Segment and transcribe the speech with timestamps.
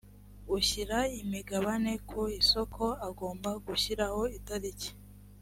[0.57, 4.89] ushyira imigabane ku isoko agomba gushyiraho itariki